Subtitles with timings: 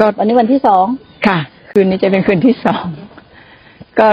[0.00, 0.84] ก็วันนี้วันที่สอง
[1.26, 1.38] ค่ะ
[1.70, 2.84] คืนนี้จะเป็นคืนที่สอง
[3.98, 4.08] ก็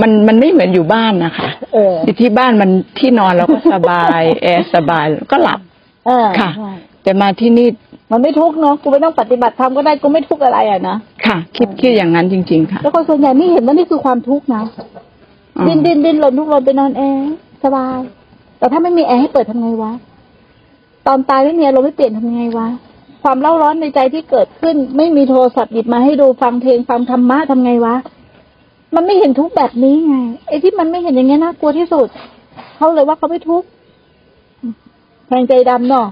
[0.00, 5.60] มันมันไม่เหมือนอยู่บ้านนะคะเอออยู่ที่บ้านมันที่นอนเราก็สบาย แอร์สบายก็หลับ
[6.06, 6.70] เออค่ะ ใช่
[7.02, 7.68] แต่มาที่นี่
[8.12, 10.96] มันไม่ทุกข์เนาะกูไม่ต้องปฏิบัติธรรมก็ได้กูไม่ทุกข์อะไรอะนะ
[11.26, 14.62] ค่ะ คิดคิดอย่างนั้นจริง ๆ ค่ะแล้วคนส่วนใหญ่ไม่เห็นว่านี่คือความทุกข์นะ
[15.56, 17.30] อืมดินดินดินหล่นทุกหล่นไปนอนแอร์
[17.64, 17.98] สบาย
[18.58, 19.92] แต่ถ้าไม่มีแอร์ให้เปิดทำไงวะ
[21.06, 22.68] ตอนตายไม่มีอารมณ์ไม่เปลี่ยนทำไงวะ
[23.22, 27.96] ความเล่าร้อนในใจที่เกิดขึ้น ไม่มีโทรศัพท์หยิบมาให้ดูฟังเพลงฟังธรรมะทำไงวะ
[28.94, 30.16] มันไม่เห็นทุกข์แบบนี้ไง
[30.48, 32.08] ไอ้ที่มันไม่เห็นอย่างเงี้ยน่ากลัวที่สุด
[32.76, 33.68] เขาเลยว่าเขาไม่ทุกข์
[35.26, 36.06] แทงใจดำเนาะ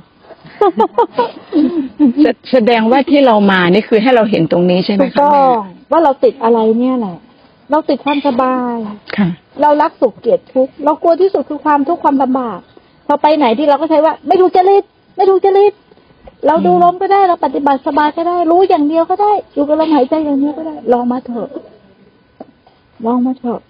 [2.23, 5.45] แสแสดงว่าที่เรามานี่คือให้เราเห็นตรงนี้ใช่ไหมถูกคะต้องแม่
[5.91, 7.17] ว่าเราติดอะไรเนี่ยแหละ
[7.71, 8.75] เราติดความสบาย
[9.17, 9.29] ค่ะ
[9.63, 12.59] เรารักสุขเกลียดทุกข์เรากลัวที่สุดคือความทุกข์ความลำบาก
[13.07, 14.83] เราไปไหนที่เราก็ใช้ว่า ไม่ถูกจริต
[15.17, 15.73] ไม่ถูกจริต
[16.47, 21.49] เราดูลมก็ได้เราปฏิบัติสบายก็ได้ รู้อย่างเดียวก็ได้ อยู่กับลมหายใจอย่างเดียวก็ได้ ลองมาเถอะ
[23.07, 23.61] ลองมาเถอะ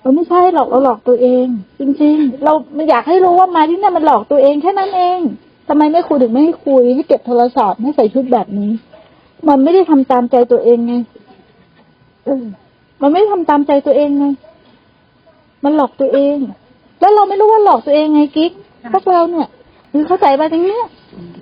[0.00, 1.46] เราไม่ใช่หรอกเราหลอกตัวเอง
[1.80, 5.18] จริง ๆ เราไม่อยากให้รู้ว่ามาที่นี่มันหลอกตัวเองแค่นั้นเอง
[5.68, 8.70] ทำไมไม่คุยถึงไม่ให้คุยให้เก็บโทรศัพท์ไม่ใส่ชุดแบบนี้
[9.48, 10.94] มันไม่ได้ทำตามใจตัวเองไง
[12.24, 12.44] เออ
[13.02, 14.26] มันไม่ได้ทำตามใจตัวเองไง
[15.64, 16.36] มันหลอกตัวเอง
[17.00, 18.52] แล้วเราไม่รู้ว่าหลอกตัวเองไงกิ๊ก
[18.92, 19.48] พวกเราเนี่ย
[19.92, 20.82] คือเข้าใจป่ะตรงเนี้ย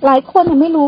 [0.05, 0.87] หลายคนยังไม่รู้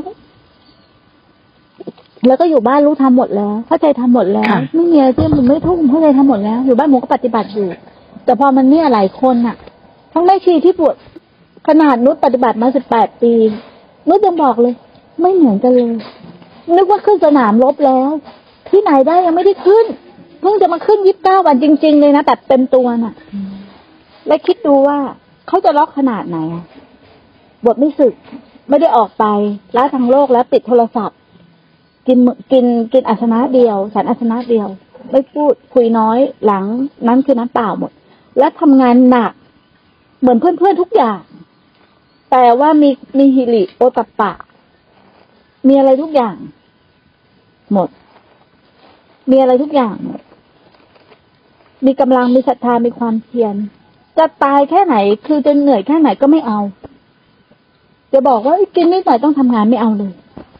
[2.27, 7.67] แล้วก็อยู่บ้านรู้ทำหมดแล้วเข้าใจทำหมดแล้วค่ะไม่มีอะไรที่มันไม่ทุกข์เข้าใจทำหมดแล้ว อยู่บ้านหมูก็ปฏิบัติอยู่
[8.25, 9.55] แต่พอมันเนี่ยหลายคนน่ะ
[10.13, 10.95] ทั้งแม่ชีที่บวช
[11.67, 13.33] ขนาดนุชปฏิบัติมาสิบแปดปี
[14.07, 14.73] นุชยังบอกเลย
[15.21, 15.91] ไม่เหมือนกันเลย
[16.75, 18.09] นึกว่าขึ้นสนามรบแล้ว
[18.69, 19.85] ที่ไหนได้ยังไม่ได้ขึ้น
[20.41, 23.13] เพิ่งจะมาขึ้นยิบเก้าวันจริง ๆ เลยนะแบบเต็มตัวน่ะ
[24.27, 24.97] และคิดดูว่า
[25.47, 26.63] เขาจะล็อกขนาดไหนอะ
[27.65, 28.13] บทไม่สึก
[28.69, 29.25] ไม่ได้ออกไป
[29.75, 31.17] ล้าทางโลกแล้วปิดโทรศัพท์
[32.07, 34.67] กินมื้อกินกินอาสนะเดียวฉันอาสนะเดียว
[35.11, 36.63] ไม่พูดคุยน้อยหลัง
[37.07, 37.91] นั้นคือน้ำเปล่าหมด
[38.37, 39.31] และทำงานหนัก
[40.19, 41.21] เหมือนเพื่อนๆทุกอย่าง
[42.31, 44.31] แต่ว่ามีมีฮิริโอตปปะ
[45.67, 46.35] มีอะไรทุกอย่าง
[47.73, 47.89] หมด
[49.29, 50.21] มีอะไรทุกอย่างหมด
[51.85, 53.55] มีกำลังมีศรัทธามีความเพียร
[54.17, 54.95] จะตายแค่ไหน
[55.27, 56.59] คือจะเหนื่อยแค่ไหนก็ไม่เอา
[58.13, 60.11] จะบอกว่าเอ้ยกินนิดหน่อยต้องทำงานไม่เอาเลย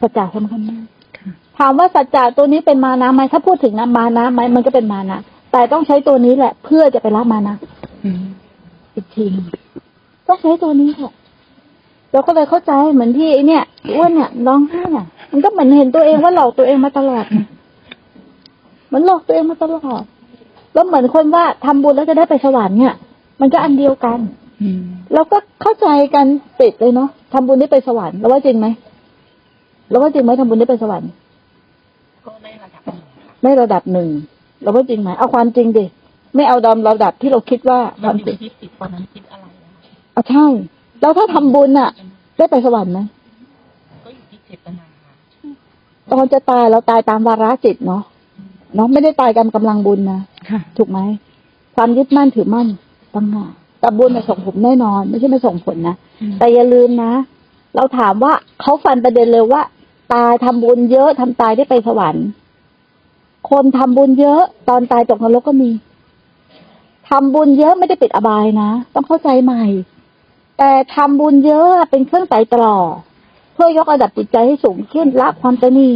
[0.02, 0.84] สัจจะสำคัญมาก
[1.18, 5.20] ค่ะถามว่าสัจจะตัวนี้เป็นมานะไหมถ้าพูดถึงนะมานะไหมมันก็เป็นมานะ
[5.52, 7.56] แต่ต้องใช้ตัวนี้แหละ เพื่อจะไปรับมานะ
[8.04, 8.22] อืม
[8.96, 9.46] อีกทีหนึ่ง
[10.28, 11.12] ต้องใช้ตัวนี้ค่ะ
[12.12, 13.64] เราก็เลยเข้าใจเหมือนที่ไอ้เนี่ย
[13.96, 17.48] อ้วนเนี่ยร้องไห้อะมันก็เหมือนเห็นตัวเองว่าหลอกตัวเองมาตลอดนะ
[18.88, 20.04] เหมันหลอกตัวเองมาตลอด
[20.74, 22.96] แล้วเหมือนคนว่าทำบุญแล้วจะได้ไปสวรรค์เนี่ย
[23.42, 24.41] มันก็อันเดียวกันอืม
[25.14, 26.26] เราก็เข้าใจกัน
[26.62, 28.68] ติดเลยเนาะทำบุญได้ไปสวรรค์แล้วว่าจริงไหม
[29.90, 31.10] แล้วว่าจริงไหมทำบุญได้ไปสวรรค์
[32.26, 34.10] ก็ในระดับหนึ่งค่ะไม่ระดับหนึ่ง
[34.62, 35.86] แล้วว่าจริงไหมเอาความจริงดิ
[36.36, 40.46] ไม่เอาดอมระดับที่เราคิดว่าเราทำอสิยู่ที่ติดตอนนั้นคิดอะไรนะคะอะใช่
[41.02, 41.90] แล้วถ้าทำบุญอะ
[42.38, 43.00] ได้ไปสวรรค์ไหม
[44.04, 45.14] ก็อยู่ที่เจตนาค่ะ
[46.12, 48.04] ตอนจะตายเราตายตามวาระจิตเนาะ
[48.76, 50.20] เนาะไม่ได้ตายกันกำลังบุญนะ
[50.50, 51.00] ค่ะถูกไหม
[51.76, 52.68] ความยึดมั่นถือมั่น
[53.14, 53.52] ตั้งหาก
[53.82, 57.12] แต่บุญมาส่งผลแน่นอน ไม่ใช่ไม่ส่งผลนะอืมแต่อย่าลืมนะ
[57.76, 59.62] เราถามว่าเขาฟันประเด็นเลยว่า
[60.14, 62.26] ตายทำบุญเยอะทำตายได้ไปสวรรค์
[63.50, 65.72] คนทำบุญเยอะ ตอนตายตกนรกก็มี
[67.10, 69.64] ทำบุญเยอะไม่ได้ปิดอบายนะ ต้องเข้าใจใหม่
[70.58, 72.76] แต่ทำบุญเยอะเป็นเครื่องไต่ตรอ
[73.54, 75.90] เพื่อยกระดับจิตใจให้สูงขึ้นละความตนี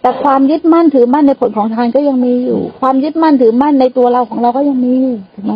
[0.00, 5.52] แต่ความยึดมั่นถือมั่นในผลของทานก็ยังมีอยู่ ความยึดมั่นถือมั่นในตัวเราของเราก็ยังมีอยู่ถูกไหม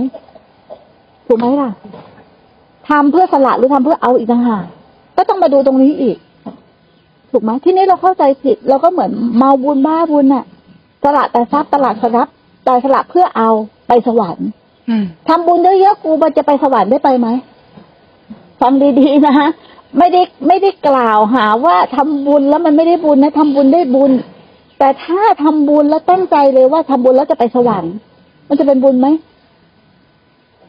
[1.30, 1.70] ถูกไหมล่ะ
[2.88, 4.64] ทำเพื่อสละหรือทำเพื่อเอาอีกต่างหาก
[5.16, 6.16] ก็ต้องมาดูตรงนี้อีก
[7.30, 10.44] ถูกไหมที่นี้เราเข้าใจผิด เราก็เหมือนเมาบุญบ้าบุญน่ะ
[11.02, 12.28] สละแต่ทรัพย์ตลาดสลับ
[12.64, 13.50] แต่สละเพื่อเอา
[13.88, 14.48] ไปสวรรค์
[14.88, 17.28] อืมทำบุญเยอะๆกูมันจะไปสวรรค์ได้ไปไหม
[18.60, 19.34] ฟังดีๆนะ
[19.98, 24.12] ไม่ได้ไม่ได้กล่าวหาว่าทำบุญแล้วมันไม่ได้บุญนะทำบุญได้บุญ
[24.78, 27.94] แต่ถ้าทำบุญแล้วตั้งใจเลยว่าทำบุญแล้วจะไปสวรรค์
[28.48, 29.08] มันจะเป็นบุญไหม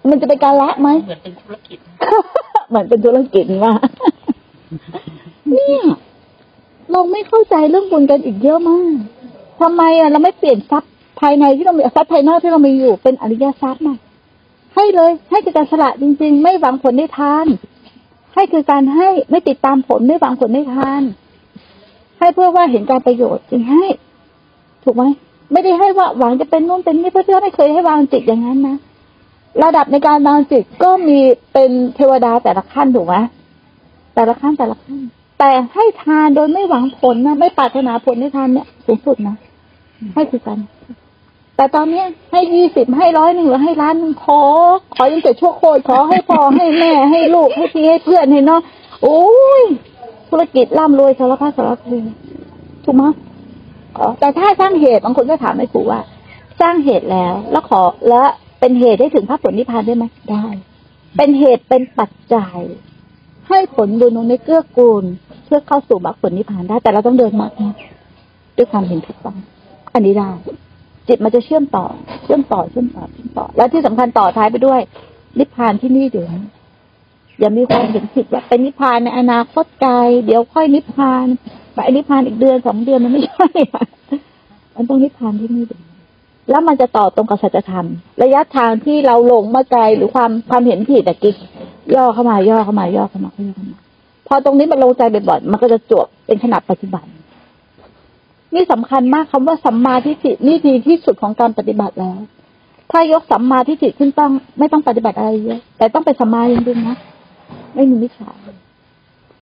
[0.10, 2.24] มันจะเป็นการละไหม เหมือนเป็นธุรกิจนะ
[2.70, 3.74] เหมือนเป็นธุรกิจว่า
[5.50, 5.82] เนี่ย
[6.92, 8.96] เราไม่เข้าใจเรื่องบุญกันอีกเยอะมาก
[9.62, 13.96] ทำไมอะเราไม่เปลี่ยนทรัพย์ภายในที่เรามีทรัพย์ภายนอกที่เรามีอยู่เป็นอริยทรัพย์มา
[14.76, 17.46] ให้เลย ให้คือการสละจริง ๆ ไม่หวังผลได้ทาน
[18.36, 21.02] ให้คือการให้ไม่ติดตามผลไม่หวังผลได้ทาน
[22.20, 23.86] ให้เพื่อว่าเห็นการประโยชน์จึงให้
[24.84, 25.04] ถูกไหม
[25.52, 28.78] ไม่ได้ให้ว่าหวังจะเป็นนู่นเป็นนี่เพื่อนๆไม่เคยให้วางจิตอย่างนั้นนะ
[29.64, 31.20] ระดับในการวางจิตก็มี
[31.54, 33.16] เป็นเทวดาแต่ละขั้นถูกไหม
[34.16, 35.00] แต่ละขั้นแต่ละขั้น
[35.40, 39.36] แต่ให้ทานโดยไม่หวังผลนะไม่ปรารถนาผลในทานเนี่ยสูงสุดนะ
[40.14, 40.60] ให้คือกัน
[41.56, 44.42] แต่ตอนเนี้ยให้ยี่สิบให้ร้อยหนึ่งหรือให้ล้านนึงขอ
[44.96, 48.62] ขอยังแต่ชั่วโคตรขอให้พ่อให้แม่ให้ลูกให้พี่ให้เพื่อนให้น้อง
[49.04, 49.22] โอ้
[49.62, 49.64] ย
[50.30, 51.88] ธุรกิจร่ำรวยสารพัดสารเพ
[52.86, 53.04] ถูกไหม
[53.98, 56.02] อ๋อแต่ถ้าสร้างเหตุบางคนก็ถามไม่ถูกว่า
[56.62, 58.30] สร้างเหตุแล้วแล้วขอแล้ว
[58.62, 60.46] เป็นเหตุให้ถึงพระผลนิพพานได้ไหมได้
[61.18, 62.60] เป็นเหตุเป็นปัจจัย
[63.50, 65.04] ให้ผลบุญตรงนี้เกื้อกูล
[65.46, 67.76] เพื่อเข้าสู่มรรคผลนิพพานได้ แต่เราต้องเดินมรรคนะ
[68.58, 69.38] ด้วยความเห็นถูกต้อง
[69.94, 70.30] อันนี้ได้
[71.08, 71.86] จิตมันจะเชื่อมต่อ
[72.24, 74.82] เชื่อมต่อเชื่อมต่อเชื่อมต่อ แล้วที่สำคัญต่อท้ายไปด้วย
[75.40, 76.28] นิพพานที่นี่เดี๋ยว
[77.40, 79.94] อย่ามีความเห็นผิดว่าเป็นนิพพานในอนาคตไกล
[80.26, 81.26] เดี๋ยวค่อยนิพพาน
[81.74, 83.86] ไปนิพพานอีกเดือนสองเดือนมันไม่ใช่อะ
[84.76, 85.82] มันต้องนิพพานที่นี่เดี๋ยว
[86.50, 87.88] แล้วมันจะต่อตรงกับสัจธรรม
[88.24, 91.36] ระยะทางที่เราหลงมาไกลหรือความความเห็นผิดแต่กิ๊ก
[91.96, 93.80] ย่อเข้ามาย่อเข้ามาย่อเข้ามาย่อเข้ามา
[94.28, 97.06] พอตรงนี้มันลงใจบ่อยๆมันก็จะจวบเป็นขนาดปัจจุบัน
[98.54, 102.20] นี่สำคัญมากคำว่าสัมมาทิฏฐินี่ดีที่สุดของการปฏิบัติแล้ว
[102.92, 106.98] ถ้ายกสัมมาทิฏฐิขึ้นต้องไม่ต้องปฏิบัติอะไรเยอะแต่ต้องเป็นสัมมาจริงๆนะ
[107.76, 108.30] ไม่มีมิจฉา